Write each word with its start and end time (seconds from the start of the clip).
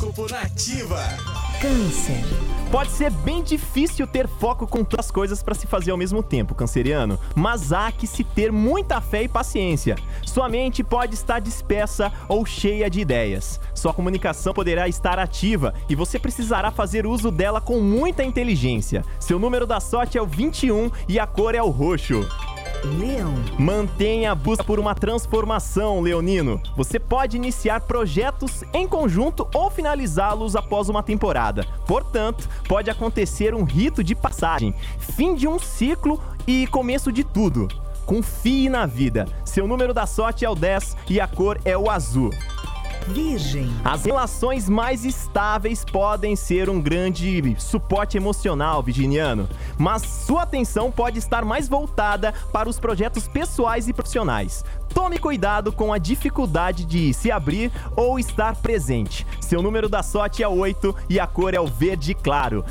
Horóscopo 0.00 0.32
Nativa. 0.32 0.98
Câncer. 1.60 2.24
Pode 2.70 2.90
ser 2.90 3.10
bem 3.10 3.42
difícil 3.42 4.06
ter 4.06 4.26
foco 4.26 4.66
com 4.66 4.82
todas 4.82 5.06
as 5.06 5.10
coisas 5.10 5.42
para 5.42 5.54
se 5.54 5.66
fazer 5.66 5.90
ao 5.90 5.96
mesmo 5.98 6.22
tempo, 6.22 6.54
canceriano, 6.54 7.18
mas 7.34 7.70
há 7.72 7.92
que 7.92 8.06
se 8.06 8.24
ter 8.24 8.50
muita 8.50 9.00
fé 9.00 9.24
e 9.24 9.28
paciência. 9.28 9.96
Sua 10.24 10.48
mente 10.48 10.82
pode 10.82 11.14
estar 11.14 11.38
dispersa 11.38 12.10
ou 12.28 12.46
cheia 12.46 12.88
de 12.88 13.00
ideias. 13.00 13.60
Sua 13.74 13.92
comunicação 13.92 14.54
poderá 14.54 14.88
estar 14.88 15.18
ativa 15.18 15.74
e 15.88 15.94
você 15.94 16.18
precisará 16.18 16.70
fazer 16.70 17.06
uso 17.06 17.30
dela 17.30 17.60
com 17.60 17.80
muita 17.80 18.24
inteligência. 18.24 19.04
Seu 19.18 19.38
número 19.38 19.66
da 19.66 19.80
sorte 19.80 20.16
é 20.16 20.22
o 20.22 20.26
21 20.26 20.90
e 21.08 21.18
a 21.18 21.26
cor 21.26 21.54
é 21.54 21.62
o 21.62 21.68
roxo. 21.68 22.26
Leão. 22.84 23.34
Mantenha 23.58 24.32
a 24.32 24.34
busca 24.34 24.64
por 24.64 24.78
uma 24.78 24.94
transformação, 24.94 26.00
Leonino. 26.00 26.60
Você 26.76 26.98
pode 26.98 27.36
iniciar 27.36 27.80
projetos 27.82 28.64
em 28.72 28.88
conjunto 28.88 29.46
ou 29.54 29.70
finalizá-los 29.70 30.56
após 30.56 30.88
uma 30.88 31.02
temporada. 31.02 31.66
Portanto, 31.86 32.48
pode 32.66 32.90
acontecer 32.90 33.54
um 33.54 33.64
rito 33.64 34.02
de 34.02 34.14
passagem, 34.14 34.74
fim 34.98 35.34
de 35.34 35.46
um 35.46 35.58
ciclo 35.58 36.22
e 36.46 36.66
começo 36.68 37.12
de 37.12 37.22
tudo. 37.22 37.68
Confie 38.06 38.68
na 38.68 38.86
vida. 38.86 39.26
Seu 39.44 39.66
número 39.66 39.92
da 39.92 40.06
sorte 40.06 40.44
é 40.44 40.50
o 40.50 40.54
10 40.54 40.96
e 41.08 41.20
a 41.20 41.28
cor 41.28 41.60
é 41.64 41.76
o 41.76 41.90
azul. 41.90 42.30
Virgem. 43.06 43.70
As 43.84 44.04
relações 44.04 44.68
mais 44.68 45.04
estáveis 45.04 45.84
podem 45.84 46.36
ser 46.36 46.68
um 46.68 46.80
grande 46.80 47.56
suporte 47.58 48.16
emocional, 48.16 48.82
virginiano, 48.82 49.48
mas 49.80 50.02
sua 50.02 50.42
atenção 50.42 50.92
pode 50.92 51.18
estar 51.18 51.42
mais 51.42 51.66
voltada 51.66 52.34
para 52.52 52.68
os 52.68 52.78
projetos 52.78 53.26
pessoais 53.26 53.88
e 53.88 53.94
profissionais. 53.94 54.62
Tome 54.92 55.18
cuidado 55.18 55.72
com 55.72 55.90
a 55.90 55.98
dificuldade 55.98 56.84
de 56.84 57.14
se 57.14 57.30
abrir 57.30 57.72
ou 57.96 58.18
estar 58.18 58.56
presente. 58.56 59.26
Seu 59.40 59.62
número 59.62 59.88
da 59.88 60.02
sorte 60.02 60.42
é 60.42 60.48
8 60.48 60.94
e 61.08 61.18
a 61.18 61.26
cor 61.26 61.54
é 61.54 61.60
o 61.60 61.66
verde 61.66 62.12
claro. 62.12 62.62